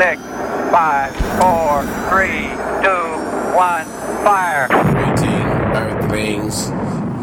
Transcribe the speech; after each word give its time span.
six, 0.00 0.22
five, 0.72 1.14
four, 1.36 1.84
three, 2.08 2.48
two, 2.80 3.04
one, 3.54 3.84
fire. 4.24 4.66
Greeting, 4.94 5.46
Earthlings. 5.76 6.70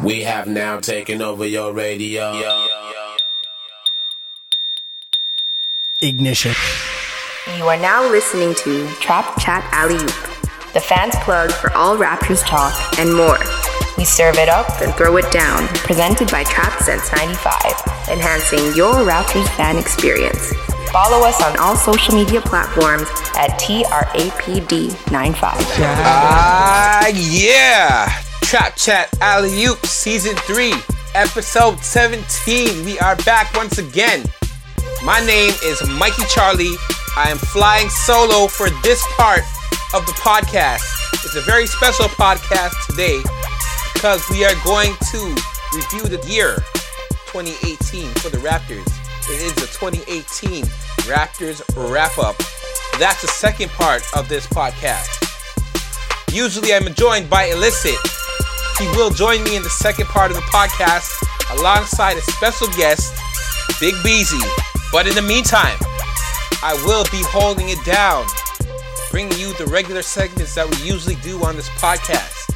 We 0.03 0.21
have 0.21 0.47
now 0.47 0.79
taken 0.79 1.23
over 1.23 1.43
your 1.43 1.73
radio. 1.73 2.39
Ignition. 6.03 6.53
You 7.57 7.63
are 7.63 7.77
now 7.77 8.07
listening 8.11 8.53
to 8.63 8.87
Trap 8.99 9.39
Chat 9.39 9.67
Alley 9.71 9.95
Oop, 9.95 10.73
the 10.73 10.79
fans 10.79 11.15
plug 11.21 11.51
for 11.51 11.73
all 11.73 11.97
Raptors 11.97 12.45
talk 12.45 12.75
and 12.99 13.11
more. 13.11 13.39
We 13.97 14.05
serve 14.05 14.37
it 14.37 14.49
up 14.49 14.69
and 14.83 14.93
throw 14.93 15.17
it 15.17 15.31
down, 15.31 15.65
presented 15.69 16.29
by 16.29 16.43
Trap 16.43 16.79
Since 16.83 17.11
95, 17.11 18.09
enhancing 18.11 18.75
your 18.75 18.93
Raptors 18.93 19.49
fan 19.57 19.77
experience. 19.77 20.53
Follow 20.97 21.27
us 21.27 21.39
on 21.43 21.55
all 21.59 21.75
social 21.75 22.15
media 22.15 22.41
platforms 22.41 23.07
at 23.37 23.51
TRAPD95. 23.59 25.43
Ah, 25.43 27.05
yeah. 27.13 28.11
Trap 28.41 28.75
Chat 28.75 29.15
Alley 29.21 29.65
Oop 29.65 29.85
Season 29.85 30.35
3, 30.35 30.73
Episode 31.13 31.77
17. 31.81 32.83
We 32.83 32.97
are 32.97 33.15
back 33.17 33.53
once 33.53 33.77
again. 33.77 34.25
My 35.05 35.23
name 35.23 35.53
is 35.63 35.87
Mikey 35.87 36.23
Charlie. 36.29 36.73
I 37.15 37.29
am 37.29 37.37
flying 37.37 37.89
solo 37.89 38.47
for 38.47 38.71
this 38.81 39.05
part 39.17 39.41
of 39.93 40.03
the 40.07 40.13
podcast. 40.13 40.81
It's 41.13 41.35
a 41.35 41.41
very 41.41 41.67
special 41.67 42.05
podcast 42.05 42.73
today 42.89 43.21
because 43.93 44.27
we 44.31 44.43
are 44.45 44.55
going 44.65 44.95
to 45.11 45.19
review 45.75 46.09
the 46.09 46.19
year 46.27 46.55
2018 47.29 48.09
for 48.15 48.29
the 48.29 48.39
Raptors. 48.39 48.96
It 49.29 49.41
is 49.41 49.53
the 49.55 49.67
2018 49.67 50.63
Raptors 51.03 51.61
wrap 51.91 52.17
up. 52.17 52.37
That's 52.97 53.21
the 53.21 53.27
second 53.27 53.69
part 53.71 54.01
of 54.15 54.29
this 54.29 54.47
podcast. 54.47 55.11
Usually 56.31 56.73
I'm 56.73 56.93
joined 56.93 57.29
by 57.29 57.47
Illicit. 57.47 57.97
He 58.79 58.87
will 58.95 59.09
join 59.09 59.43
me 59.43 59.57
in 59.57 59.63
the 59.63 59.69
second 59.69 60.05
part 60.05 60.31
of 60.31 60.37
the 60.37 60.43
podcast 60.43 61.11
alongside 61.59 62.15
a 62.15 62.21
special 62.21 62.67
guest, 62.77 63.13
Big 63.81 63.95
Beezy. 64.01 64.39
But 64.93 65.07
in 65.07 65.15
the 65.15 65.21
meantime, 65.21 65.77
I 66.63 66.81
will 66.85 67.03
be 67.11 67.21
holding 67.27 67.67
it 67.67 67.83
down, 67.83 68.25
bringing 69.11 69.37
you 69.37 69.51
the 69.55 69.65
regular 69.67 70.03
segments 70.03 70.55
that 70.55 70.69
we 70.69 70.77
usually 70.87 71.15
do 71.15 71.43
on 71.43 71.57
this 71.57 71.67
podcast, 71.71 72.49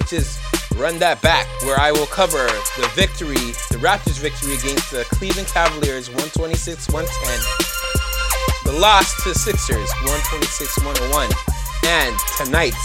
which 0.00 0.12
is 0.12 0.36
Run 0.76 0.98
That 0.98 1.22
Back, 1.22 1.46
where 1.62 1.80
I 1.80 1.90
will 1.90 2.06
cover 2.06 2.44
the 2.76 2.90
victory, 2.94 3.56
the 3.72 3.80
Raptors' 3.80 4.20
victory 4.20 4.52
against 4.54 4.90
the 4.90 5.04
Cleveland 5.08 5.48
Cavaliers 5.48 6.10
126 6.10 6.92
110, 6.92 7.08
the 8.64 8.78
loss 8.78 9.16
to 9.22 9.30
the 9.30 9.34
Sixers 9.34 9.90
126 10.04 10.84
101, 10.84 11.32
and 11.88 12.12
tonight's 12.36 12.76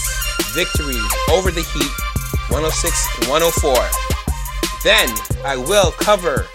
victory 0.56 1.04
over 1.32 1.52
the 1.52 1.68
Heat 1.76 1.92
106 2.48 3.28
104. 3.28 3.76
Then 4.88 5.12
I 5.44 5.58
will 5.58 5.92
cover 5.92 6.48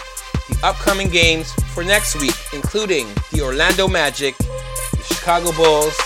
the 0.48 0.58
upcoming 0.64 1.10
games 1.10 1.52
for 1.74 1.84
next 1.84 2.18
week, 2.18 2.36
including 2.54 3.08
the 3.30 3.42
Orlando 3.42 3.88
Magic, 3.88 4.38
the 4.38 5.04
Chicago 5.04 5.52
Bulls, 5.52 5.96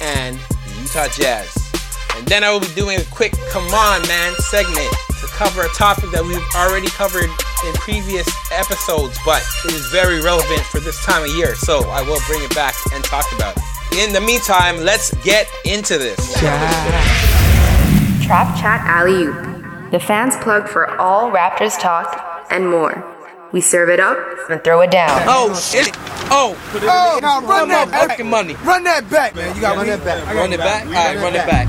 and 0.00 0.38
the 0.38 0.80
Utah 0.80 1.08
Jazz. 1.08 1.63
And 2.16 2.26
then 2.26 2.44
I 2.44 2.52
will 2.52 2.60
be 2.60 2.72
doing 2.74 3.00
a 3.00 3.04
quick 3.10 3.32
come 3.50 3.66
on 3.74 4.02
man 4.06 4.34
segment 4.50 4.90
to 5.20 5.26
cover 5.34 5.62
a 5.62 5.68
topic 5.74 6.10
that 6.12 6.22
we've 6.22 6.38
already 6.54 6.88
covered 6.88 7.30
in 7.66 7.72
previous 7.74 8.28
episodes, 8.52 9.18
but 9.24 9.42
it 9.64 9.72
is 9.72 9.86
very 9.90 10.20
relevant 10.20 10.60
for 10.70 10.80
this 10.80 11.02
time 11.04 11.24
of 11.24 11.34
year, 11.36 11.54
so 11.54 11.88
I 11.90 12.02
will 12.02 12.20
bring 12.26 12.42
it 12.42 12.54
back 12.54 12.74
and 12.92 13.02
talk 13.04 13.24
about 13.34 13.56
it. 13.56 13.62
In 13.98 14.12
the 14.12 14.20
meantime, 14.20 14.84
let's 14.84 15.14
get 15.24 15.48
into 15.64 15.98
this. 15.98 16.34
Trap 18.24 18.56
Chat 18.58 18.80
Alley 18.84 19.24
Oop, 19.24 19.90
the 19.90 20.00
fans 20.00 20.36
plug 20.42 20.68
for 20.68 20.90
all 21.00 21.30
Raptors 21.30 21.78
talk 21.78 22.46
and 22.50 22.68
more. 22.68 23.04
We 23.52 23.60
serve 23.60 23.88
it 23.88 24.00
up 24.00 24.18
and 24.50 24.62
throw 24.64 24.80
it 24.80 24.90
down. 24.90 25.22
Oh 25.26 25.54
shit! 25.54 25.94
Oh, 26.30 26.56
Oh, 26.82 27.18
now 27.22 27.40
run 27.40 27.68
that 27.68 27.90
back. 27.90 28.24
money. 28.24 28.54
Run 28.64 28.84
that 28.84 29.08
back, 29.10 29.34
man. 29.34 29.54
You 29.54 29.60
gotta 29.60 29.76
run 29.78 29.86
that 29.86 30.04
back. 30.04 30.34
Run 30.34 30.52
it 30.52 30.58
back. 30.58 30.86
All 30.86 30.92
right, 30.92 31.16
run 31.16 31.34
it 31.34 31.46
back. 31.46 31.68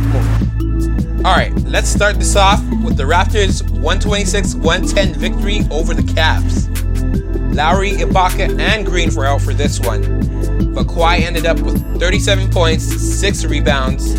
All 1.26 1.36
right, 1.36 1.54
let's 1.66 1.90
start 1.90 2.16
this 2.18 2.36
off 2.36 2.62
with 2.84 2.98
the 2.98 3.04
Raptors' 3.04 3.62
126-110 3.64 5.16
victory 5.16 5.62
over 5.72 5.94
the 5.94 6.02
Cavs. 6.04 6.66
Lowry, 7.56 7.92
Ibaka, 7.94 8.60
and 8.60 8.86
Green 8.86 9.14
were 9.16 9.26
out 9.26 9.42
for 9.42 9.54
this 9.54 9.80
one, 9.80 10.02
but 10.74 10.88
Kawhi 10.88 11.22
ended 11.22 11.46
up 11.46 11.60
with 11.62 12.00
37 12.00 12.52
points, 12.52 12.84
six 12.84 13.46
rebounds 13.46 14.16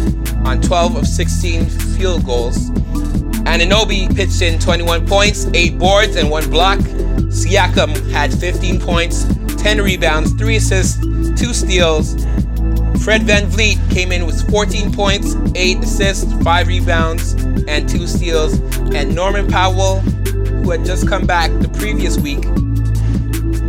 on 0.47 0.61
12 0.61 0.97
of 0.97 1.07
16 1.07 1.67
field 1.67 2.25
goals. 2.25 2.71
Anunoby 3.47 4.15
pitched 4.17 4.43
in 4.43 4.59
21 4.59 5.07
points, 5.07 5.47
8 5.55 5.79
boards, 5.79 6.17
and 6.17 6.31
1 6.31 6.51
block. 6.51 6.79
Siakam 7.29 8.11
had 8.11 8.33
15 8.33 8.81
points, 8.81 9.25
10 9.67 9.83
rebounds, 9.83 10.33
3 10.35 10.55
assists, 10.55 11.01
2 11.01 11.53
steals. 11.53 12.15
Fred 13.03 13.23
VanVleet 13.23 13.91
came 13.91 14.13
in 14.13 14.25
with 14.25 14.49
14 14.49 14.93
points, 14.93 15.35
8 15.57 15.79
assists, 15.79 16.33
5 16.45 16.69
rebounds, 16.69 17.33
and 17.67 17.89
2 17.89 18.07
steals. 18.07 18.61
And 18.95 19.13
Norman 19.13 19.49
Powell, 19.49 19.99
who 19.99 20.71
had 20.71 20.85
just 20.85 21.09
come 21.09 21.27
back 21.27 21.51
the 21.59 21.69
previous 21.69 22.17
week, 22.17 22.43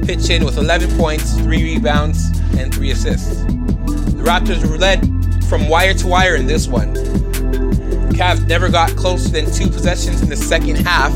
pitched 0.06 0.30
in 0.30 0.46
with 0.46 0.60
11 0.60 0.96
points, 1.00 1.34
3 1.40 1.64
rebounds, 1.64 2.30
and 2.60 2.72
3 2.72 2.92
assists. 2.92 3.42
The 3.46 4.24
Raptors 4.24 4.70
were 4.70 4.78
led 4.78 5.02
from 5.46 5.68
wire 5.68 5.96
to 5.96 6.06
wire 6.06 6.36
in 6.36 6.46
this 6.46 6.68
one. 6.68 6.94
Cavs 8.14 8.46
never 8.46 8.70
got 8.70 8.96
closer 8.96 9.30
than 9.30 9.52
two 9.52 9.68
possessions 9.68 10.22
in 10.22 10.30
the 10.30 10.38
second 10.38 10.76
half. 10.76 11.12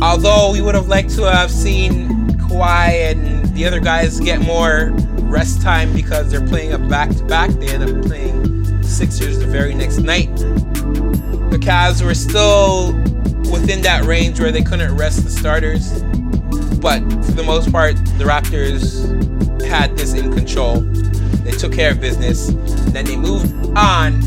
Although 0.00 0.52
we 0.52 0.62
would 0.62 0.74
have 0.74 0.88
liked 0.88 1.10
to 1.16 1.30
have 1.30 1.50
seen 1.50 2.08
Kawhi 2.38 3.10
and 3.10 3.39
the 3.54 3.66
other 3.66 3.80
guys 3.80 4.20
get 4.20 4.40
more 4.40 4.90
rest 5.22 5.62
time 5.62 5.92
because 5.92 6.30
they're 6.30 6.46
playing 6.46 6.72
a 6.72 6.78
back 6.78 7.10
to 7.10 7.24
back. 7.24 7.50
They 7.50 7.68
end 7.68 7.84
up 7.84 8.04
playing 8.04 8.82
Sixers 8.82 9.38
the 9.38 9.46
very 9.46 9.74
next 9.74 9.98
night. 9.98 10.34
The 10.36 11.58
Cavs 11.60 12.04
were 12.04 12.14
still 12.14 12.92
within 13.50 13.82
that 13.82 14.04
range 14.04 14.40
where 14.40 14.52
they 14.52 14.62
couldn't 14.62 14.96
rest 14.96 15.24
the 15.24 15.30
starters. 15.30 16.02
But 16.80 17.00
for 17.24 17.32
the 17.32 17.42
most 17.44 17.70
part, 17.70 17.96
the 18.18 18.24
Raptors 18.24 19.62
had 19.62 19.96
this 19.96 20.14
in 20.14 20.32
control. 20.32 20.80
They 21.44 21.52
took 21.52 21.72
care 21.72 21.92
of 21.92 22.00
business. 22.00 22.48
Then 22.92 23.04
they 23.04 23.16
moved 23.16 23.52
on 23.76 24.20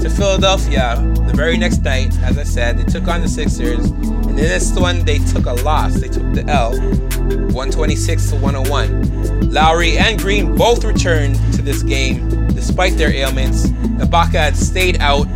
to 0.00 0.10
Philadelphia 0.10 0.96
the 1.26 1.32
very 1.34 1.56
next 1.56 1.82
night. 1.82 2.16
As 2.20 2.38
I 2.38 2.44
said, 2.44 2.78
they 2.78 2.84
took 2.84 3.08
on 3.08 3.20
the 3.20 3.28
Sixers. 3.28 3.90
And 4.32 4.40
in 4.40 4.46
this 4.46 4.72
one, 4.72 5.04
they 5.04 5.18
took 5.18 5.44
a 5.44 5.52
loss. 5.52 6.00
They 6.00 6.08
took 6.08 6.32
the 6.32 6.42
L, 6.48 6.70
126 6.70 8.30
to 8.30 8.36
101. 8.36 9.50
Lowry 9.50 9.98
and 9.98 10.18
Green 10.18 10.56
both 10.56 10.84
returned 10.86 11.34
to 11.52 11.60
this 11.60 11.82
game 11.82 12.46
despite 12.54 12.96
their 12.96 13.12
ailments. 13.12 13.66
Ibaka 14.00 14.32
had 14.32 14.56
stayed 14.56 15.02
out. 15.02 15.26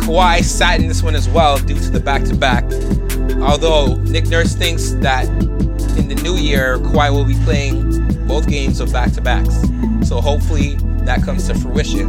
Kawhi 0.00 0.42
sat 0.42 0.80
in 0.80 0.88
this 0.88 1.02
one 1.02 1.14
as 1.14 1.28
well 1.28 1.58
due 1.58 1.74
to 1.74 1.90
the 1.90 2.00
back-to-back. 2.00 2.64
Although 3.42 3.96
Nick 4.04 4.28
Nurse 4.28 4.54
thinks 4.54 4.92
that 4.92 5.28
in 5.98 6.08
the 6.08 6.18
new 6.22 6.36
year, 6.36 6.78
Kawhi 6.78 7.12
will 7.12 7.26
be 7.26 7.36
playing 7.44 8.26
both 8.26 8.48
games 8.48 8.80
of 8.80 8.90
back-to-backs. 8.94 9.60
So 10.08 10.22
hopefully 10.22 10.76
that 11.04 11.22
comes 11.22 11.48
to 11.48 11.54
fruition. 11.54 12.08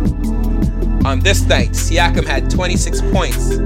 On 1.06 1.20
this 1.20 1.42
night, 1.48 1.72
Siakam 1.72 2.26
had 2.26 2.50
26 2.50 3.02
points, 3.12 3.58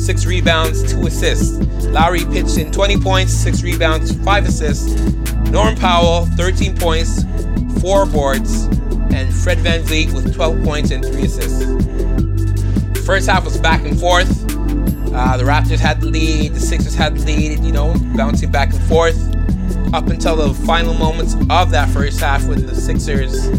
6 0.00 0.26
rebounds, 0.26 0.92
2 0.92 1.06
assists. 1.06 1.58
Lowry 1.86 2.24
pitched 2.24 2.58
in 2.58 2.72
20 2.72 2.98
points, 3.00 3.32
6 3.32 3.62
rebounds, 3.62 4.12
5 4.24 4.44
assists. 4.46 5.00
Norm 5.50 5.76
Powell, 5.76 6.26
13 6.36 6.76
points, 6.76 7.24
4 7.80 8.06
boards. 8.06 8.64
And 9.12 9.32
Fred 9.34 9.58
VanVleet 9.58 10.12
with 10.12 10.34
12 10.34 10.64
points 10.64 10.90
and 10.90 11.04
3 11.04 11.22
assists. 11.22 11.64
First 13.04 13.28
half 13.28 13.44
was 13.44 13.58
back 13.58 13.84
and 13.84 13.98
forth. 13.98 14.30
Uh, 15.12 15.36
the 15.36 15.44
Raptors 15.44 15.80
had 15.80 16.00
the 16.00 16.06
lead, 16.06 16.54
the 16.54 16.60
Sixers 16.60 16.94
had 16.94 17.16
the 17.16 17.24
lead, 17.24 17.60
you 17.60 17.72
know, 17.72 17.94
bouncing 18.16 18.50
back 18.50 18.72
and 18.72 18.82
forth 18.84 19.18
up 19.92 20.06
until 20.06 20.36
the 20.36 20.54
final 20.64 20.94
moments 20.94 21.34
of 21.50 21.70
that 21.70 21.88
first 21.90 22.20
half 22.20 22.46
when 22.46 22.64
the 22.64 22.74
Sixers 22.74 23.50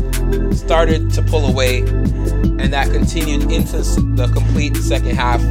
started 0.57 1.11
to 1.11 1.21
pull 1.23 1.45
away, 1.45 1.79
and 1.79 2.71
that 2.71 2.89
continued 2.91 3.51
into 3.51 3.77
the 4.15 4.31
complete 4.33 4.77
second 4.77 5.15
half. 5.15 5.41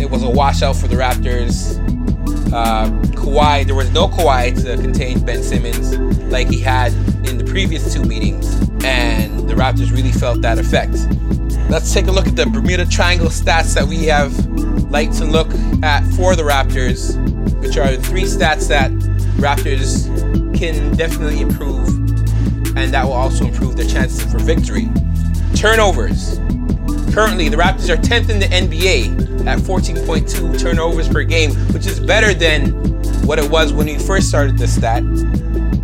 It 0.00 0.10
was 0.10 0.22
a 0.22 0.30
washout 0.30 0.76
for 0.76 0.88
the 0.88 0.96
Raptors. 0.96 1.78
Uh, 2.52 2.88
Kawhi, 3.14 3.66
there 3.66 3.74
was 3.74 3.90
no 3.92 4.08
Kawhi 4.08 4.54
to 4.64 4.76
contain 4.82 5.24
Ben 5.24 5.42
Simmons 5.42 5.98
like 6.32 6.48
he 6.48 6.58
had 6.58 6.92
in 7.28 7.36
the 7.36 7.44
previous 7.44 7.92
two 7.92 8.02
meetings, 8.02 8.52
and 8.82 9.48
the 9.48 9.54
Raptors 9.54 9.92
really 9.92 10.10
felt 10.10 10.40
that 10.42 10.58
effect. 10.58 10.94
Let's 11.68 11.92
take 11.92 12.06
a 12.06 12.10
look 12.10 12.26
at 12.26 12.34
the 12.34 12.46
Bermuda 12.46 12.86
Triangle 12.86 13.28
stats 13.28 13.74
that 13.74 13.86
we 13.86 14.06
have 14.06 14.34
liked 14.90 15.14
to 15.18 15.24
look 15.26 15.52
at 15.82 16.02
for 16.14 16.34
the 16.34 16.42
Raptors, 16.42 17.14
which 17.60 17.76
are 17.76 17.94
three 17.96 18.22
stats 18.22 18.68
that 18.68 18.90
Raptors 19.36 20.06
can 20.58 20.96
definitely 20.96 21.40
improve. 21.40 21.88
And 22.76 22.90
and 22.90 22.94
that 22.94 23.04
will 23.04 23.12
also 23.12 23.44
improve 23.44 23.76
their 23.76 23.86
chances 23.86 24.22
for 24.32 24.38
victory. 24.38 24.88
Turnovers. 25.54 26.38
Currently, 27.14 27.48
the 27.48 27.56
Raptors 27.56 27.88
are 27.88 27.96
10th 27.96 28.30
in 28.30 28.40
the 28.40 28.46
NBA 28.46 29.29
at 29.46 29.58
14.2 29.58 30.58
turnovers 30.60 31.08
per 31.08 31.22
game, 31.22 31.52
which 31.72 31.86
is 31.86 32.00
better 32.00 32.34
than 32.34 32.70
what 33.26 33.38
it 33.38 33.50
was 33.50 33.72
when 33.72 33.86
we 33.86 33.98
first 33.98 34.28
started 34.28 34.58
this 34.58 34.76
stat. 34.76 35.02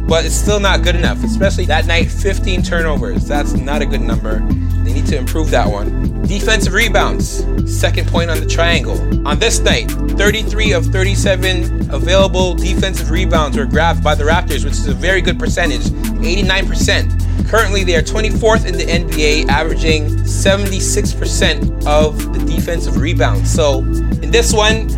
But 0.06 0.24
it's 0.24 0.34
still 0.34 0.60
not 0.60 0.82
good 0.82 0.94
enough, 0.94 1.22
especially 1.24 1.66
that 1.66 1.86
night 1.86 2.10
15 2.10 2.62
turnovers. 2.62 3.26
That's 3.26 3.54
not 3.54 3.82
a 3.82 3.86
good 3.86 4.00
number. 4.00 4.38
They 4.84 4.92
need 4.92 5.06
to 5.06 5.16
improve 5.16 5.50
that 5.50 5.68
one. 5.68 6.22
Defensive 6.22 6.74
rebounds, 6.74 7.44
second 7.66 8.08
point 8.08 8.30
on 8.30 8.38
the 8.38 8.46
triangle. 8.46 8.98
On 9.26 9.38
this 9.38 9.58
night, 9.58 9.90
33 9.90 10.72
of 10.72 10.86
37 10.86 11.90
available 11.92 12.54
defensive 12.54 13.10
rebounds 13.10 13.56
were 13.56 13.66
grabbed 13.66 14.02
by 14.02 14.14
the 14.14 14.24
Raptors, 14.24 14.64
which 14.64 14.74
is 14.74 14.86
a 14.86 14.94
very 14.94 15.20
good 15.20 15.38
percentage 15.38 15.82
89%. 15.82 17.15
Currently, 17.48 17.84
they 17.84 17.94
are 17.96 18.02
24th 18.02 18.66
in 18.66 18.76
the 18.76 18.84
NBA, 18.84 19.48
averaging 19.48 20.06
76% 20.06 21.86
of 21.86 22.32
the 22.32 22.44
defensive 22.44 22.96
rebounds. 22.96 23.50
So, 23.52 23.80
in 23.80 24.30
this 24.30 24.52
one, 24.52 24.88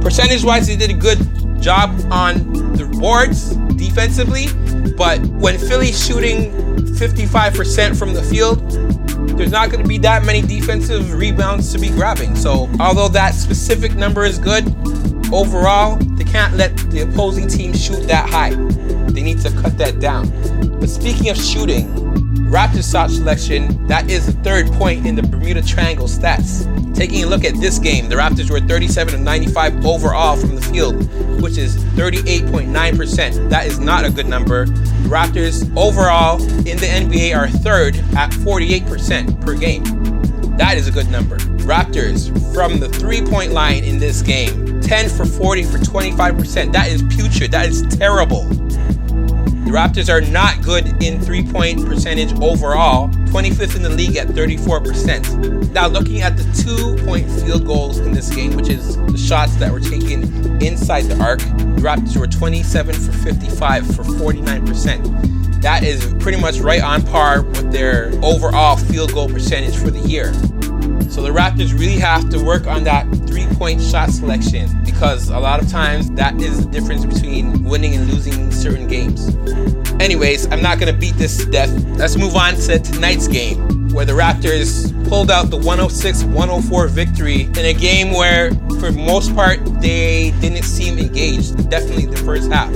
percentage 0.00 0.44
wise, 0.44 0.66
they 0.66 0.76
did 0.76 0.90
a 0.90 0.94
good 0.94 1.18
job 1.60 1.90
on 2.10 2.52
the 2.76 2.86
boards 3.00 3.56
defensively. 3.76 4.46
But 4.96 5.24
when 5.26 5.58
Philly's 5.58 6.06
shooting 6.06 6.52
55% 6.96 7.96
from 7.98 8.12
the 8.12 8.22
field, 8.22 8.70
there's 9.36 9.50
not 9.50 9.70
going 9.70 9.82
to 9.82 9.88
be 9.88 9.98
that 9.98 10.24
many 10.24 10.42
defensive 10.42 11.12
rebounds 11.14 11.72
to 11.72 11.78
be 11.78 11.88
grabbing. 11.88 12.36
So, 12.36 12.70
although 12.78 13.08
that 13.08 13.34
specific 13.34 13.94
number 13.94 14.24
is 14.24 14.38
good, 14.38 14.64
overall, 15.32 15.96
they 15.96 16.24
can't 16.24 16.54
let 16.54 16.76
the 16.90 17.00
opposing 17.00 17.48
team 17.48 17.72
shoot 17.72 18.06
that 18.06 18.28
high. 18.28 18.54
They 19.10 19.22
need 19.22 19.40
to 19.40 19.50
cut 19.50 19.76
that 19.78 20.00
down. 20.00 20.28
But 20.84 20.90
speaking 20.90 21.30
of 21.30 21.38
shooting, 21.38 21.86
Raptors 22.50 22.92
shot 22.92 23.08
selection, 23.08 23.86
that 23.86 24.10
is 24.10 24.26
the 24.26 24.34
third 24.42 24.66
point 24.72 25.06
in 25.06 25.14
the 25.14 25.22
Bermuda 25.22 25.62
Triangle 25.62 26.06
stats. 26.06 26.66
Taking 26.94 27.24
a 27.24 27.26
look 27.26 27.42
at 27.42 27.58
this 27.58 27.78
game, 27.78 28.10
the 28.10 28.16
Raptors 28.16 28.50
were 28.50 28.60
37 28.60 29.14
of 29.14 29.20
95 29.22 29.86
overall 29.86 30.36
from 30.36 30.54
the 30.54 30.60
field, 30.60 30.96
which 31.40 31.56
is 31.56 31.82
38.9%. 31.96 33.48
That 33.48 33.66
is 33.66 33.78
not 33.78 34.04
a 34.04 34.10
good 34.10 34.26
number. 34.26 34.66
The 34.66 35.08
Raptors 35.08 35.74
overall 35.74 36.42
in 36.68 36.76
the 36.76 36.86
NBA 36.86 37.34
are 37.34 37.48
third 37.48 37.96
at 38.14 38.30
48% 38.32 39.40
per 39.40 39.54
game. 39.54 39.84
That 40.58 40.76
is 40.76 40.86
a 40.86 40.92
good 40.92 41.10
number. 41.10 41.38
Raptors 41.64 42.28
from 42.52 42.78
the 42.78 42.90
three 42.90 43.22
point 43.22 43.52
line 43.52 43.84
in 43.84 43.98
this 43.98 44.20
game 44.20 44.82
10 44.82 45.08
for 45.08 45.24
40 45.24 45.62
for 45.62 45.78
25%. 45.78 46.72
That 46.72 46.88
is 46.88 47.02
putrid. 47.04 47.52
That 47.52 47.70
is 47.70 47.80
terrible. 47.96 48.46
Raptors 49.74 50.08
are 50.08 50.20
not 50.20 50.62
good 50.62 51.02
in 51.02 51.20
three 51.20 51.42
point 51.42 51.84
percentage 51.84 52.32
overall, 52.40 53.08
25th 53.08 53.74
in 53.74 53.82
the 53.82 53.88
league 53.88 54.14
at 54.14 54.28
34%. 54.28 55.72
Now, 55.72 55.88
looking 55.88 56.22
at 56.22 56.36
the 56.36 56.44
two 56.62 57.04
point 57.04 57.28
field 57.28 57.66
goals 57.66 57.98
in 57.98 58.12
this 58.12 58.32
game, 58.32 58.54
which 58.54 58.68
is 58.68 58.96
the 58.96 59.18
shots 59.18 59.56
that 59.56 59.72
were 59.72 59.80
taken 59.80 60.62
inside 60.62 61.06
the 61.06 61.20
arc, 61.20 61.40
the 61.40 61.82
Raptors 61.82 62.16
were 62.16 62.28
27 62.28 62.94
for 62.94 63.10
55 63.10 63.86
for 63.96 64.04
49%. 64.04 65.60
That 65.60 65.82
is 65.82 66.14
pretty 66.20 66.40
much 66.40 66.58
right 66.58 66.80
on 66.80 67.02
par 67.02 67.42
with 67.42 67.72
their 67.72 68.12
overall 68.22 68.76
field 68.76 69.12
goal 69.12 69.28
percentage 69.28 69.76
for 69.76 69.90
the 69.90 69.98
year. 70.08 70.32
So 71.10 71.22
the 71.22 71.30
Raptors 71.30 71.72
really 71.72 71.98
have 71.98 72.28
to 72.30 72.42
work 72.42 72.66
on 72.66 72.84
that 72.84 73.08
three 73.26 73.46
point 73.54 73.80
shot 73.80 74.10
selection 74.10 74.68
because 74.84 75.28
a 75.30 75.38
lot 75.38 75.62
of 75.62 75.68
times 75.68 76.10
that 76.12 76.40
is 76.40 76.64
the 76.64 76.70
difference 76.70 77.04
between 77.04 77.64
winning 77.64 77.94
and 77.94 78.10
losing 78.10 78.50
certain 78.50 78.86
games. 78.88 79.34
Anyways, 80.00 80.50
I'm 80.50 80.60
not 80.62 80.78
going 80.78 80.92
to 80.92 80.98
beat 80.98 81.14
this 81.14 81.36
to 81.38 81.50
death. 81.50 81.70
Let's 81.96 82.16
move 82.16 82.34
on 82.34 82.54
to 82.54 82.78
tonight's 82.78 83.28
game 83.28 83.92
where 83.94 84.04
the 84.04 84.12
Raptors 84.12 84.92
pulled 85.08 85.30
out 85.30 85.50
the 85.50 85.56
106 85.56 86.24
104 86.24 86.88
victory 86.88 87.42
in 87.42 87.58
a 87.58 87.72
game 87.72 88.12
where, 88.12 88.50
for 88.80 88.90
most 88.90 89.34
part, 89.34 89.64
they 89.80 90.32
didn't 90.40 90.64
seem 90.64 90.98
engaged. 90.98 91.70
Definitely 91.70 92.06
the 92.06 92.16
first 92.16 92.50
half. 92.50 92.72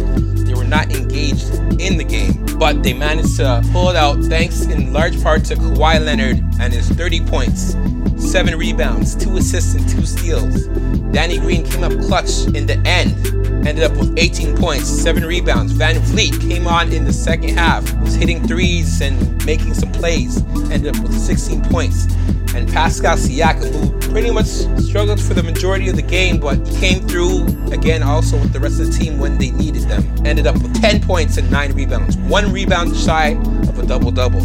Not 0.69 0.95
engaged 0.95 1.55
in 1.81 1.97
the 1.97 2.05
game, 2.05 2.45
but 2.59 2.83
they 2.83 2.93
managed 2.93 3.37
to 3.37 3.63
pull 3.73 3.89
it 3.89 3.97
out 3.97 4.23
thanks 4.25 4.67
in 4.67 4.93
large 4.93 5.21
part 5.23 5.45
to 5.47 5.55
Kawhi 5.55 6.05
Leonard 6.05 6.45
and 6.61 6.73
his 6.75 6.91
30 6.91 7.25
points, 7.25 7.75
7 8.19 8.55
rebounds, 8.59 9.15
2 9.15 9.39
assists, 9.39 9.75
and 9.75 9.89
2 9.89 10.05
steals. 10.05 10.67
Danny 11.11 11.39
Green 11.39 11.65
came 11.65 11.85
up 11.85 11.93
clutch 12.07 12.47
in 12.55 12.67
the 12.67 12.77
end, 12.85 13.17
ended 13.67 13.83
up 13.83 13.93
with 13.97 14.17
18 14.19 14.57
points, 14.57 14.89
7 14.89 15.25
rebounds. 15.25 15.73
VanVleet 15.73 16.41
came 16.49 16.67
on 16.67 16.93
in 16.93 17.05
the 17.05 17.13
second 17.13 17.51
half, 17.51 17.83
was 18.01 18.15
hitting 18.15 18.47
threes 18.47 19.01
and 19.01 19.45
making 19.45 19.75
some 19.75 19.93
plays, 19.93 20.43
ended 20.71 20.95
up 20.95 21.03
with 21.03 21.19
16 21.19 21.63
points. 21.65 22.07
And 22.55 22.69
Pascal 22.69 23.17
Siakam, 23.17 23.73
who 23.73 24.11
pretty 24.11 24.31
much 24.31 24.47
struggled 24.47 25.21
for 25.21 25.35
the 25.35 25.43
majority 25.43 25.89
of 25.89 25.97
the 25.97 26.03
game, 26.03 26.41
but 26.41 26.65
came 26.77 27.07
through 27.07 27.47
again 27.73 28.03
also 28.03 28.39
with 28.39 28.53
the 28.53 28.61
rest 28.61 28.81
of 28.81 28.87
the 28.87 28.93
team 28.93 29.19
when 29.19 29.39
they 29.39 29.51
needed 29.51 29.83
them, 29.83 30.05
ended 30.27 30.47
up 30.47 30.55
with 30.63 30.81
10 30.81 31.03
points 31.03 31.37
and 31.37 31.51
9 31.51 31.73
rebounds, 31.73 32.17
one 32.17 32.53
rebound 32.53 32.97
shy 32.97 33.33
of 33.69 33.79
a 33.79 33.87
double 33.87 34.11
double. 34.11 34.41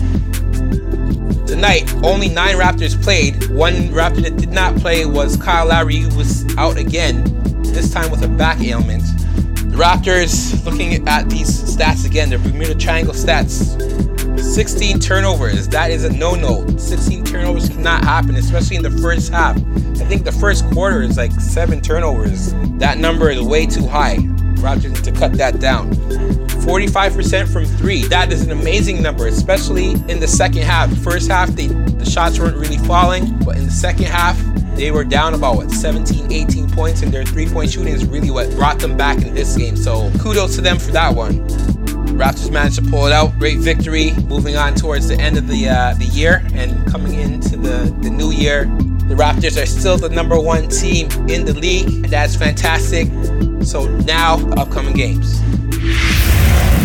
Tonight, 1.47 1.93
only 2.03 2.29
nine 2.29 2.55
Raptors 2.55 3.01
played. 3.01 3.49
One 3.51 3.89
Raptor 3.89 4.23
that 4.23 4.37
did 4.37 4.51
not 4.51 4.75
play 4.77 5.05
was 5.05 5.37
Kyle 5.37 5.67
Lowry, 5.67 5.97
who 5.97 6.17
was 6.17 6.45
out 6.57 6.77
again, 6.77 7.23
this 7.73 7.91
time 7.91 8.09
with 8.11 8.23
a 8.23 8.27
back 8.27 8.61
ailment. 8.61 9.03
The 9.03 9.77
Raptors, 9.77 10.63
looking 10.65 11.07
at 11.07 11.29
these 11.29 11.49
stats 11.49 12.05
again, 12.05 12.29
the 12.29 12.37
Bermuda 12.37 12.75
Triangle 12.75 13.13
stats 13.13 13.79
16 14.39 14.99
turnovers. 14.99 15.67
That 15.69 15.89
is 15.89 16.03
a 16.03 16.13
no 16.13 16.35
no. 16.35 16.67
16 16.77 17.23
turnovers 17.23 17.69
cannot 17.69 18.03
happen, 18.03 18.35
especially 18.35 18.75
in 18.75 18.83
the 18.83 18.91
first 18.91 19.31
half. 19.31 19.57
I 19.57 20.05
think 20.05 20.25
the 20.25 20.31
first 20.31 20.69
quarter 20.71 21.01
is 21.01 21.17
like 21.17 21.31
seven 21.31 21.81
turnovers. 21.81 22.53
That 22.77 22.97
number 22.97 23.29
is 23.29 23.41
way 23.41 23.65
too 23.65 23.87
high. 23.87 24.17
Raptors 24.57 24.93
need 24.93 25.03
to 25.05 25.11
cut 25.11 25.33
that 25.33 25.59
down. 25.59 25.91
45% 26.63 27.51
from 27.51 27.65
three. 27.65 28.03
That 28.03 28.31
is 28.31 28.43
an 28.43 28.51
amazing 28.51 29.01
number, 29.01 29.27
especially 29.27 29.91
in 30.07 30.19
the 30.19 30.27
second 30.27 30.63
half. 30.63 30.95
First 30.99 31.29
half, 31.29 31.49
they, 31.49 31.67
the 31.67 32.05
shots 32.05 32.39
weren't 32.39 32.57
really 32.57 32.77
falling, 32.77 33.37
but 33.39 33.57
in 33.57 33.65
the 33.65 33.71
second 33.71 34.05
half, 34.05 34.37
they 34.75 34.91
were 34.91 35.03
down 35.03 35.33
about 35.33 35.55
what 35.55 35.71
17, 35.71 36.31
18 36.31 36.69
points, 36.71 37.01
and 37.01 37.11
their 37.11 37.25
three-point 37.25 37.71
shooting 37.71 37.93
is 37.93 38.05
really 38.05 38.31
what 38.31 38.49
brought 38.51 38.79
them 38.79 38.97
back 38.97 39.21
in 39.21 39.33
this 39.33 39.55
game. 39.55 39.75
So 39.75 40.11
kudos 40.19 40.55
to 40.55 40.61
them 40.61 40.79
for 40.79 40.91
that 40.91 41.15
one. 41.15 41.47
Raptors 42.17 42.51
managed 42.51 42.75
to 42.75 42.89
pull 42.89 43.07
it 43.07 43.11
out. 43.11 43.37
Great 43.39 43.59
victory. 43.59 44.13
Moving 44.27 44.55
on 44.55 44.75
towards 44.75 45.07
the 45.07 45.15
end 45.15 45.37
of 45.37 45.47
the 45.47 45.67
uh, 45.67 45.93
the 45.95 46.05
year 46.05 46.43
and 46.53 46.85
coming 46.87 47.15
into 47.15 47.57
the, 47.57 47.95
the 48.01 48.09
new 48.09 48.31
year, 48.31 48.65
the 49.07 49.15
Raptors 49.15 49.61
are 49.61 49.65
still 49.65 49.97
the 49.97 50.09
number 50.09 50.39
one 50.39 50.67
team 50.69 51.09
in 51.27 51.43
the 51.45 51.53
league. 51.53 51.87
And 51.87 52.05
that's 52.05 52.35
fantastic. 52.35 53.07
So 53.65 53.87
now, 54.05 54.37
upcoming 54.51 54.93
games. 54.93 55.41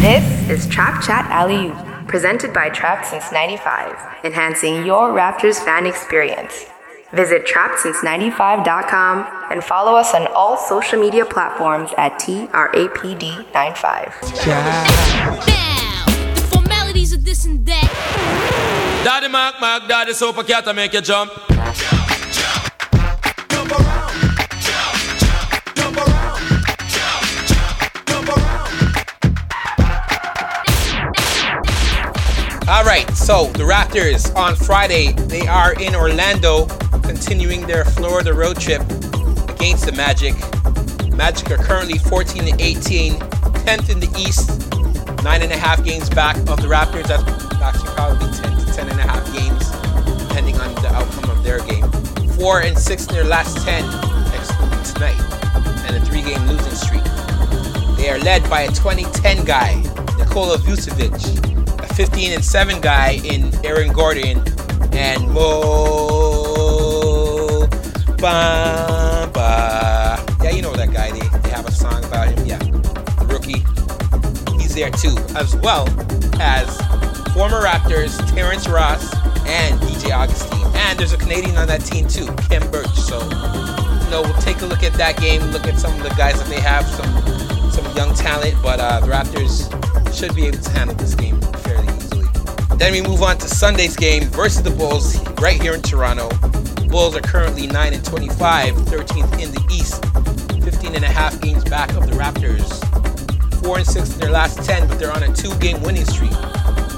This 0.00 0.48
is 0.48 0.66
Trap 0.68 1.02
Chat 1.02 1.26
Alley 1.26 1.72
presented 2.06 2.54
by 2.54 2.70
Trap 2.70 3.04
Since 3.04 3.30
95, 3.30 4.24
enhancing 4.24 4.86
your 4.86 5.10
Raptors 5.10 5.62
fan 5.62 5.86
experience. 5.86 6.66
Visit 7.12 7.46
TrapSince95.com 7.46 9.26
and 9.50 9.64
follow 9.64 9.94
us 9.94 10.12
on 10.14 10.26
all 10.34 10.58
social 10.58 11.00
media 11.00 11.24
platforms 11.24 11.88
at 11.96 12.20
TRAPD95. 12.20 14.46
Now, 14.46 16.04
the 16.34 16.40
formalities 16.52 17.14
of 17.14 17.24
this 17.24 17.46
and 17.46 17.64
that. 17.64 19.00
Daddy 19.04 19.28
Mark 19.28 19.58
Mark, 19.58 19.88
Daddy 19.88 20.12
Super 20.12 20.42
Cat 20.42 20.64
to 20.64 20.74
make 20.74 20.92
you 20.92 21.00
jump. 21.00 21.32
All 32.68 32.84
right, 32.84 33.08
so 33.16 33.46
the 33.52 33.64
Raptors 33.64 34.34
on 34.36 34.54
Friday, 34.54 35.12
they 35.12 35.46
are 35.46 35.72
in 35.80 35.94
Orlando, 35.94 36.66
continuing 37.08 37.66
their 37.66 37.86
Florida 37.86 38.34
road 38.34 38.60
trip 38.60 38.82
against 39.48 39.86
the 39.86 39.94
Magic. 39.96 40.34
Magic 41.16 41.50
are 41.50 41.56
currently 41.56 41.96
14 41.96 42.46
and 42.46 42.60
18, 42.60 43.14
10th 43.14 43.88
in 43.88 43.98
the 43.98 44.12
East, 44.18 44.50
nine 45.24 45.40
and 45.40 45.50
a 45.50 45.56
half 45.56 45.82
games 45.82 46.10
back 46.10 46.36
of 46.36 46.60
the 46.60 46.68
Raptors. 46.68 47.06
That's 47.06 47.24
actually 47.62 47.94
probably 47.94 48.30
10 48.30 48.58
to 48.58 48.72
10 48.74 48.88
and 48.90 49.00
a 49.00 49.02
half 49.02 49.24
games, 49.32 49.70
depending 50.28 50.56
on 50.60 50.74
the 50.82 50.88
outcome 50.92 51.30
of 51.30 51.42
their 51.42 51.60
game. 51.60 51.90
Four 52.36 52.60
and 52.60 52.78
six 52.78 53.06
in 53.06 53.14
their 53.14 53.24
last 53.24 53.56
10, 53.64 53.84
excluding 54.34 54.82
tonight, 54.84 55.18
and 55.88 55.96
a 55.96 56.04
three-game 56.04 56.46
losing 56.46 56.74
streak. 56.74 57.04
They 57.96 58.10
are 58.10 58.18
led 58.18 58.48
by 58.50 58.62
a 58.62 58.68
2010 58.68 59.46
guy, 59.46 59.80
Nikola 60.18 60.58
Vucevic, 60.58 61.80
a 61.82 61.94
15 61.94 62.32
and 62.34 62.44
7 62.44 62.82
guy 62.82 63.12
in 63.24 63.50
Aaron 63.64 63.94
Gordon, 63.94 64.44
and 64.92 65.26
Mo 65.30 66.47
Bamba. 68.18 69.38
Yeah, 70.42 70.50
you 70.50 70.62
know 70.62 70.74
that 70.74 70.92
guy. 70.92 71.12
They, 71.12 71.20
they 71.38 71.50
have 71.50 71.66
a 71.66 71.72
song 71.72 72.04
about 72.04 72.28
him. 72.28 72.44
Yeah, 72.46 72.58
rookie. 73.32 73.64
He's 74.60 74.74
there 74.74 74.90
too, 74.90 75.16
as 75.36 75.54
well 75.56 75.88
as 76.40 76.66
former 77.32 77.60
former 77.60 77.62
Raptors, 77.62 78.18
Terrence 78.34 78.68
Ross, 78.68 79.14
and 79.46 79.80
DJ 79.80 80.10
Augustin. 80.10 80.58
And 80.74 80.98
there's 80.98 81.12
a 81.12 81.16
Canadian 81.16 81.56
on 81.56 81.68
that 81.68 81.84
team 81.84 82.08
too, 82.08 82.26
Khem 82.48 82.68
Birch. 82.72 82.88
So, 82.88 83.22
you 83.22 84.10
know, 84.10 84.22
we'll 84.22 84.42
take 84.42 84.62
a 84.62 84.66
look 84.66 84.82
at 84.82 84.94
that 84.94 85.16
game, 85.18 85.40
look 85.52 85.66
at 85.66 85.78
some 85.78 85.94
of 85.94 86.02
the 86.02 86.10
guys 86.10 86.38
that 86.40 86.48
they 86.48 86.60
have, 86.60 86.84
some 86.86 87.70
some 87.70 87.96
young 87.96 88.12
talent, 88.16 88.56
but 88.62 88.80
uh, 88.80 88.98
the 88.98 89.06
Raptors 89.06 89.70
should 90.12 90.34
be 90.34 90.46
able 90.48 90.58
to 90.58 90.70
handle 90.70 90.96
this 90.96 91.14
game 91.14 91.40
fairly 91.62 91.86
easily. 91.96 92.26
Then 92.76 92.92
we 92.92 93.00
move 93.00 93.22
on 93.22 93.38
to 93.38 93.46
Sunday's 93.48 93.94
game 93.94 94.24
versus 94.24 94.64
the 94.64 94.70
Bulls 94.70 95.16
right 95.40 95.62
here 95.62 95.74
in 95.74 95.82
Toronto. 95.82 96.28
Bulls 96.88 97.14
are 97.14 97.20
currently 97.20 97.66
9 97.66 97.92
and 97.92 98.04
25, 98.04 98.74
13th 98.74 99.42
in 99.42 99.52
the 99.52 99.62
East, 99.70 100.02
15 100.64 100.94
and 100.94 101.04
a 101.04 101.08
half 101.08 101.38
games 101.42 101.62
back 101.64 101.90
of 101.94 102.06
the 102.06 102.16
Raptors. 102.16 102.82
4 103.62 103.78
and 103.78 103.86
6 103.86 104.12
in 104.14 104.20
their 104.20 104.30
last 104.30 104.64
10, 104.64 104.88
but 104.88 104.98
they're 104.98 105.12
on 105.12 105.22
a 105.22 105.32
two 105.34 105.54
game 105.56 105.82
winning 105.82 106.06
streak. 106.06 106.30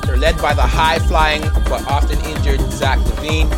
They're 0.04 0.16
led 0.16 0.40
by 0.40 0.54
the 0.54 0.62
high 0.62 1.00
flying 1.00 1.42
but 1.68 1.84
often 1.90 2.18
injured 2.20 2.60
Zach 2.70 2.98
LaVine. 2.98 3.50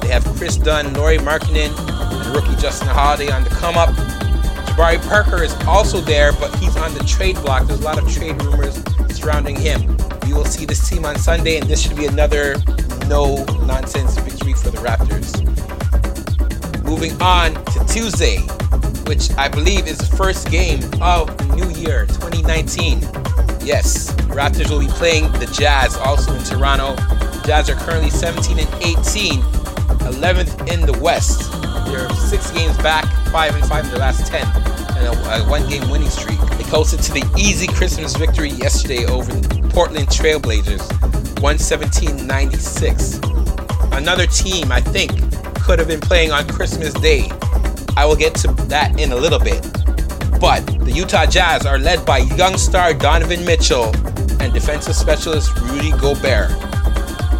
They 0.00 0.08
have 0.08 0.24
Kris 0.36 0.56
Dunn, 0.56 0.92
Lauri 0.94 1.18
Markkanen, 1.18 1.70
and 1.78 2.34
rookie 2.34 2.60
Justin 2.60 2.88
Holiday 2.88 3.30
on 3.30 3.44
the 3.44 3.50
come 3.50 3.76
up. 3.76 3.90
Jabari 3.90 5.00
Parker 5.08 5.42
is 5.42 5.54
also 5.68 6.00
there, 6.00 6.32
but 6.32 6.54
he's 6.56 6.76
on 6.76 6.94
the 6.94 7.04
trade 7.04 7.36
block. 7.36 7.66
There's 7.68 7.80
a 7.80 7.84
lot 7.84 8.02
of 8.02 8.12
trade 8.12 8.42
rumors 8.42 8.82
surrounding 9.08 9.54
him. 9.54 9.96
We 10.26 10.32
will 10.32 10.44
see 10.44 10.64
this 10.64 10.88
team 10.88 11.04
on 11.04 11.16
Sunday, 11.16 11.58
and 11.58 11.68
this 11.68 11.80
should 11.80 11.96
be 11.96 12.06
another 12.06 12.56
no 13.10 13.44
nonsense 13.66 14.16
victory 14.18 14.54
for 14.54 14.70
the 14.70 14.78
Raptors. 14.78 15.34
Moving 16.84 17.20
on 17.20 17.54
to 17.72 17.84
Tuesday, 17.92 18.38
which 19.08 19.32
I 19.36 19.48
believe 19.48 19.88
is 19.88 19.98
the 19.98 20.16
first 20.16 20.48
game 20.48 20.78
of 21.02 21.36
the 21.36 21.56
new 21.56 21.68
year, 21.70 22.06
2019. 22.06 23.00
Yes, 23.66 24.12
Raptors 24.30 24.70
will 24.70 24.78
be 24.78 24.86
playing 24.86 25.24
the 25.32 25.46
Jazz 25.46 25.96
also 25.96 26.32
in 26.36 26.44
Toronto. 26.44 26.94
Jazz 27.44 27.68
are 27.68 27.74
currently 27.74 28.10
17 28.10 28.60
and 28.60 28.68
18, 28.74 29.40
11th 30.14 30.72
in 30.72 30.86
the 30.86 30.96
West. 31.00 31.50
They're 31.90 32.08
six 32.10 32.52
games 32.52 32.76
back, 32.78 33.06
five 33.32 33.56
and 33.56 33.64
five 33.66 33.86
in 33.86 33.90
their 33.90 33.98
last 33.98 34.24
10, 34.28 34.46
and 34.96 35.06
a, 35.08 35.42
a 35.42 35.50
one-game 35.50 35.90
winning 35.90 36.10
streak. 36.10 36.38
They 36.58 36.64
coasted 36.70 37.00
to 37.00 37.12
the 37.12 37.28
easy 37.36 37.66
Christmas 37.66 38.14
victory 38.14 38.50
yesterday 38.50 39.04
over 39.06 39.32
the 39.32 39.68
Portland 39.70 40.06
Trailblazers, 40.06 41.19
117-96. 41.40 43.96
Another 43.96 44.26
team 44.26 44.70
I 44.70 44.80
think 44.80 45.10
could 45.62 45.78
have 45.78 45.88
been 45.88 46.00
playing 46.00 46.32
on 46.32 46.46
Christmas 46.46 46.92
Day. 46.94 47.30
I 47.96 48.04
will 48.06 48.16
get 48.16 48.34
to 48.36 48.48
that 48.68 48.98
in 49.00 49.12
a 49.12 49.16
little 49.16 49.38
bit. 49.38 49.60
But 50.40 50.64
the 50.84 50.92
Utah 50.92 51.26
Jazz 51.26 51.66
are 51.66 51.78
led 51.78 52.06
by 52.06 52.18
young 52.18 52.56
star 52.56 52.94
Donovan 52.94 53.44
Mitchell 53.44 53.92
and 54.40 54.52
defensive 54.52 54.94
specialist 54.94 55.58
Rudy 55.60 55.90
Gobert. 55.92 56.50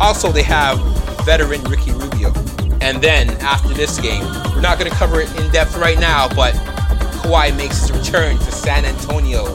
Also, 0.00 0.32
they 0.32 0.42
have 0.42 0.78
veteran 1.24 1.62
Ricky 1.64 1.92
Rubio. 1.92 2.32
And 2.80 3.02
then 3.02 3.30
after 3.40 3.74
this 3.74 4.00
game, 4.00 4.24
we're 4.54 4.60
not 4.60 4.78
going 4.78 4.90
to 4.90 4.96
cover 4.96 5.20
it 5.20 5.28
in 5.38 5.50
depth 5.52 5.76
right 5.76 5.98
now, 5.98 6.28
but 6.28 6.54
Kawhi 7.22 7.56
makes 7.56 7.80
his 7.80 7.92
return 7.92 8.38
to 8.38 8.52
San 8.52 8.84
Antonio 8.84 9.54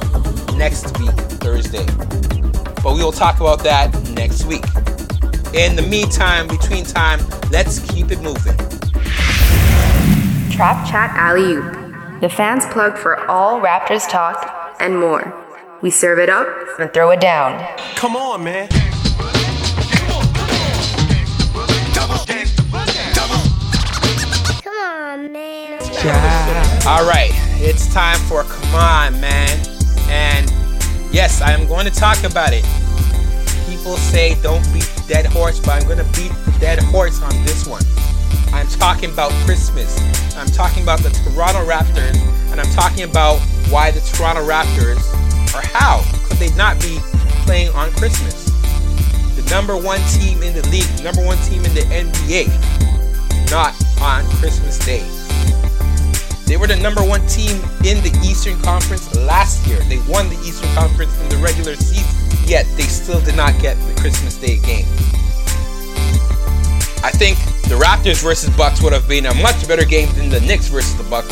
next 0.55 0.97
week, 0.99 1.11
Thursday. 1.41 1.85
But 2.85 2.93
we 2.93 3.03
will 3.03 3.11
talk 3.11 3.39
about 3.39 3.63
that 3.63 3.91
next 4.11 4.45
week. 4.45 4.63
In 5.55 5.75
the 5.75 5.81
meantime, 5.81 6.47
between 6.47 6.85
time, 6.85 7.19
let's 7.49 7.79
keep 7.79 8.11
it 8.11 8.21
moving. 8.21 8.55
Trap 10.51 10.87
Chat 10.87 11.09
Alley 11.15 11.53
Oop, 11.53 12.21
the 12.21 12.29
fans 12.29 12.63
plug 12.67 12.95
for 12.95 13.27
all 13.27 13.59
Raptors 13.59 14.07
talk 14.07 14.75
and 14.79 14.99
more. 14.99 15.33
We 15.81 15.89
serve 15.89 16.19
it 16.19 16.29
up 16.29 16.47
and 16.77 16.93
throw 16.93 17.09
it 17.09 17.19
down. 17.19 17.57
Come 17.95 18.15
on, 18.15 18.43
man. 18.43 18.69
Come 18.69 18.81
on, 24.79 25.31
man. 25.31 25.81
All 26.85 27.03
right, 27.09 27.31
it's 27.55 27.91
time 27.91 28.19
for 28.19 28.43
Come 28.43 28.75
On, 28.75 29.19
man. 29.19 29.59
And 30.07 30.51
yes, 31.11 31.41
I 31.41 31.51
am 31.51 31.65
going 31.65 31.85
to 31.85 31.91
talk 31.91 32.23
about 32.23 32.53
it. 32.53 32.63
People 33.85 33.97
say 33.97 34.33
don't 34.41 34.63
beat 34.73 34.81
the 34.81 35.05
dead 35.07 35.27
horse, 35.27 35.59
but 35.59 35.69
I'm 35.69 35.87
to 35.87 36.03
beat 36.17 36.31
the 36.49 36.57
dead 36.59 36.79
horse 36.79 37.21
on 37.21 37.29
this 37.45 37.67
one. 37.67 37.83
I'm 38.51 38.65
talking 38.65 39.11
about 39.11 39.29
Christmas. 39.45 39.95
I'm 40.35 40.47
talking 40.47 40.81
about 40.81 41.01
the 41.01 41.11
Toronto 41.11 41.61
Raptors, 41.63 42.17
and 42.49 42.59
I'm 42.59 42.71
talking 42.73 43.03
about 43.03 43.37
why 43.69 43.91
the 43.91 43.99
Toronto 43.99 44.41
Raptors, 44.41 44.97
or 45.53 45.61
how 45.77 46.01
could 46.25 46.37
they 46.37 46.49
not 46.55 46.81
be 46.81 46.97
playing 47.45 47.69
on 47.75 47.91
Christmas? 47.91 48.49
The 49.35 49.47
number 49.51 49.77
one 49.77 50.01
team 50.17 50.41
in 50.41 50.55
the 50.55 50.67
league, 50.69 50.89
number 51.03 51.23
one 51.23 51.37
team 51.45 51.63
in 51.63 51.75
the 51.75 51.85
NBA, 51.85 52.49
not 53.51 53.75
on 54.01 54.25
Christmas 54.41 54.79
Day. 54.79 55.05
They 56.47 56.57
were 56.57 56.65
the 56.65 56.75
number 56.75 57.03
one 57.03 57.21
team 57.27 57.61
in 57.85 58.01
the 58.01 58.09
Eastern 58.25 58.59
Conference 58.61 59.13
last 59.15 59.67
year. 59.67 59.77
They 59.89 59.99
won 60.09 60.29
the 60.29 60.41
Eastern 60.41 60.73
Conference 60.73 61.13
in 61.21 61.29
the 61.29 61.37
regular 61.37 61.75
season, 61.75 62.14
yet 62.47 62.65
they 62.77 62.83
still 62.83 63.21
did 63.21 63.35
not 63.35 63.59
get 63.61 63.75
the 63.87 63.99
Christmas 63.99 64.35
Day 64.37 64.57
game. 64.57 64.85
I 67.03 67.11
think 67.11 67.37
the 67.69 67.77
Raptors 67.79 68.23
versus 68.23 68.55
Bucks 68.57 68.81
would 68.81 68.93
have 68.93 69.07
been 69.07 69.27
a 69.27 69.33
much 69.35 69.67
better 69.67 69.85
game 69.85 70.11
than 70.15 70.29
the 70.29 70.39
Knicks 70.41 70.67
versus 70.67 70.95
the 70.97 71.03
Bucks. 71.09 71.29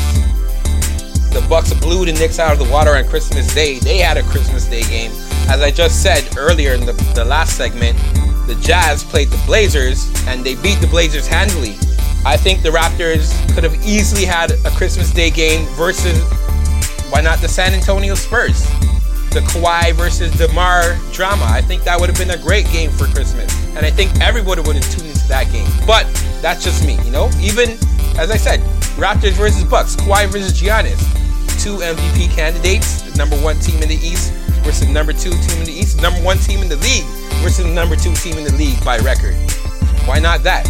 The 1.34 1.44
Bucks 1.50 1.74
blew 1.74 2.06
the 2.06 2.14
Knicks 2.14 2.38
out 2.38 2.54
of 2.54 2.60
the 2.60 2.72
water 2.72 2.92
on 2.92 3.08
Christmas 3.08 3.54
Day. 3.56 3.80
They 3.80 3.98
had 3.98 4.18
a 4.18 4.24
Christmas 4.24 4.66
Day 4.66 4.84
game. 4.84 5.12
As 5.50 5.62
I 5.62 5.72
just 5.72 6.04
said 6.04 6.38
earlier 6.38 6.74
in 6.74 6.86
the, 6.86 6.94
the 7.16 7.26
last 7.26 7.58
segment, 7.58 7.98
the 8.46 8.56
Jazz 8.62 9.04
played 9.04 9.30
the 9.30 9.42
Blazers 9.48 10.12
and 10.28 10.44
they 10.44 10.56
beat 10.56 10.76
the 10.76 10.88
Blazers 10.88 11.26
handily. 11.26 11.76
I 12.26 12.38
think 12.38 12.62
the 12.62 12.70
Raptors 12.70 13.34
could 13.56 13.64
have 13.64 13.76
easily 13.84 14.26
had 14.26 14.52
a 14.52 14.70
Christmas 14.78 15.12
Day 15.12 15.32
game 15.32 15.66
versus, 15.76 16.22
why 17.10 17.22
not 17.22 17.40
the 17.40 17.48
San 17.48 17.74
Antonio 17.74 18.16
Spurs? 18.16 18.70
The 19.34 19.40
Kawhi 19.40 19.94
versus 19.94 20.32
DeMar 20.38 20.96
drama. 21.12 21.46
I 21.50 21.62
think 21.62 21.84
that 21.86 22.00
would 22.00 22.08
have 22.08 22.20
been 22.20 22.38
a 22.38 22.42
great 22.42 22.70
game 22.72 22.92
for 22.92 23.06
Christmas. 23.06 23.50
And 23.76 23.84
I 23.84 23.90
think 23.90 24.14
everybody 24.22 24.62
would 24.62 24.76
have 24.76 24.90
tuned 24.92 25.10
into 25.10 25.28
that 25.28 25.52
game. 25.52 25.68
But 25.88 26.06
that's 26.42 26.64
just 26.64 26.86
me, 26.86 27.02
you 27.04 27.10
know? 27.10 27.32
Even, 27.42 27.72
as 28.18 28.30
I 28.30 28.38
said, 28.38 28.60
Raptors 28.94 29.34
versus 29.34 29.64
Bucks, 29.64 29.96
Kawhi 29.96 30.28
versus 30.28 30.54
Giannis. 30.62 31.02
Two 31.64 31.78
MVP 31.78 32.30
candidates, 32.36 33.02
the 33.02 33.18
number 33.18 33.36
one 33.38 33.58
team 33.60 33.82
in 33.82 33.90
the 33.90 33.96
East 33.96 34.34
versus 34.62 34.86
the 34.86 34.94
number 34.94 35.14
two 35.14 35.32
team 35.32 35.60
in 35.60 35.66
the 35.66 35.74
East, 35.74 36.02
number 36.02 36.20
one 36.22 36.38
team 36.38 36.62
in 36.62 36.70
the 36.70 36.78
league 36.78 37.06
versus 37.42 37.66
the 37.66 37.72
number 37.72 37.96
two 37.96 38.14
team 38.14 38.38
in 38.38 38.44
the 38.44 38.54
league 38.54 38.84
by 38.86 39.00
record. 39.00 39.34
Why 40.06 40.20
not 40.20 40.44
that? 40.44 40.66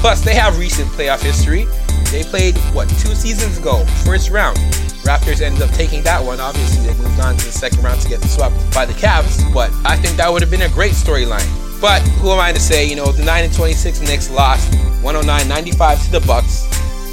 Plus, 0.00 0.20
they 0.22 0.34
have 0.34 0.58
recent 0.58 0.88
playoff 0.90 1.22
history. 1.22 1.66
They 2.10 2.22
played, 2.22 2.56
what, 2.72 2.88
two 2.88 3.14
seasons 3.14 3.58
ago, 3.58 3.84
first 4.04 4.30
round. 4.30 4.58
Raptors 5.02 5.40
ended 5.40 5.62
up 5.62 5.70
taking 5.70 6.02
that 6.04 6.22
one. 6.22 6.40
Obviously, 6.40 6.86
they 6.86 6.94
moved 6.94 7.18
on 7.20 7.36
to 7.36 7.44
the 7.44 7.52
second 7.52 7.82
round 7.82 8.00
to 8.02 8.08
get 8.08 8.22
swept 8.24 8.54
by 8.74 8.84
the 8.84 8.92
Cavs, 8.92 9.52
but 9.52 9.72
I 9.84 9.96
think 9.96 10.16
that 10.16 10.30
would 10.30 10.42
have 10.42 10.50
been 10.50 10.62
a 10.62 10.68
great 10.68 10.92
storyline. 10.92 11.48
But 11.80 12.02
who 12.20 12.30
am 12.30 12.38
I 12.38 12.52
to 12.52 12.60
say? 12.60 12.84
You 12.86 12.96
know, 12.96 13.10
the 13.10 13.24
9 13.24 13.44
and 13.44 13.54
26 13.54 14.00
Knicks 14.02 14.30
lost 14.30 14.70
109-95 15.02 16.04
to 16.04 16.10
the 16.12 16.20
Bucks. 16.26 16.66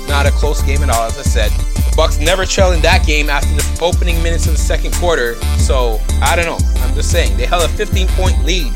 Not 0.07 0.25
a 0.25 0.31
close 0.31 0.61
game 0.61 0.83
at 0.83 0.89
all, 0.89 1.03
as 1.03 1.17
I 1.17 1.21
said. 1.21 1.51
The 1.51 1.93
Bucks 1.95 2.19
never 2.19 2.45
trailed 2.45 2.75
in 2.75 2.81
that 2.81 3.05
game 3.05 3.29
after 3.29 3.53
the 3.55 3.79
opening 3.81 4.21
minutes 4.21 4.45
of 4.45 4.53
the 4.53 4.59
second 4.59 4.93
quarter. 4.95 5.35
So 5.57 6.01
I 6.21 6.35
don't 6.35 6.45
know. 6.45 6.59
I'm 6.81 6.93
just 6.93 7.11
saying 7.11 7.37
they 7.37 7.45
held 7.45 7.63
a 7.63 7.73
15-point 7.73 8.43
lead 8.43 8.73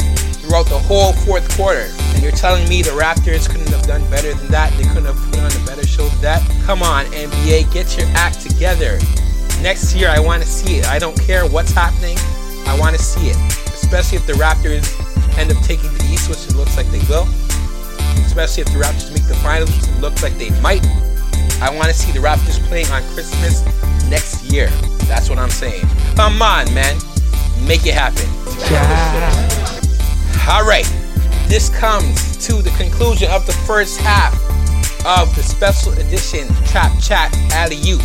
throughout 0.51 0.67
the 0.67 0.79
whole 0.79 1.13
fourth 1.13 1.47
quarter. 1.55 1.87
And 2.11 2.21
you're 2.21 2.33
telling 2.33 2.67
me 2.67 2.81
the 2.81 2.89
Raptors 2.89 3.49
couldn't 3.49 3.69
have 3.69 3.87
done 3.87 4.03
better 4.09 4.33
than 4.33 4.47
that? 4.51 4.73
They 4.73 4.83
couldn't 4.83 5.05
have 5.05 5.15
put 5.31 5.39
on 5.39 5.47
a 5.49 5.65
better 5.65 5.87
show 5.87 6.05
than 6.09 6.21
that? 6.23 6.65
Come 6.65 6.83
on, 6.83 7.05
NBA, 7.05 7.71
get 7.71 7.97
your 7.97 8.05
act 8.15 8.41
together. 8.41 8.99
Next 9.61 9.95
year, 9.95 10.09
I 10.09 10.19
want 10.19 10.43
to 10.43 10.49
see 10.49 10.79
it. 10.79 10.89
I 10.89 10.99
don't 10.99 11.17
care 11.21 11.47
what's 11.47 11.71
happening. 11.71 12.17
I 12.67 12.77
want 12.77 12.97
to 12.97 13.01
see 13.01 13.29
it. 13.29 13.37
Especially 13.71 14.17
if 14.17 14.27
the 14.27 14.33
Raptors 14.33 14.91
end 15.39 15.55
up 15.55 15.63
taking 15.63 15.87
the 15.93 16.03
East, 16.11 16.29
which 16.29 16.43
it 16.45 16.55
looks 16.57 16.75
like 16.75 16.87
they 16.87 16.99
will. 17.07 17.23
Especially 18.27 18.63
if 18.63 18.67
the 18.75 18.79
Raptors 18.83 19.09
make 19.09 19.25
the 19.29 19.35
finals, 19.35 19.71
which 19.71 19.87
it 19.87 20.01
looks 20.01 20.21
like 20.21 20.33
they 20.33 20.49
might. 20.59 20.83
I 21.63 21.71
want 21.73 21.87
to 21.87 21.93
see 21.93 22.11
the 22.11 22.19
Raptors 22.19 22.59
playing 22.67 22.91
on 22.91 23.01
Christmas 23.13 23.63
next 24.09 24.51
year. 24.51 24.67
That's 25.07 25.29
what 25.29 25.39
I'm 25.39 25.49
saying. 25.49 25.87
Come 26.17 26.41
on, 26.41 26.67
man. 26.73 26.99
Make 27.65 27.85
it 27.87 27.93
happen. 27.93 28.27
All 30.51 30.65
right. 30.65 30.85
This 31.47 31.69
comes 31.69 32.35
to 32.45 32.61
the 32.61 32.71
conclusion 32.71 33.31
of 33.31 33.45
the 33.45 33.53
first 33.65 34.01
half 34.01 34.33
of 35.05 35.33
the 35.33 35.41
special 35.41 35.93
edition 35.93 36.45
Trap 36.65 36.91
Chat 37.01 37.33
Alley 37.53 37.79
Oop, 37.89 38.01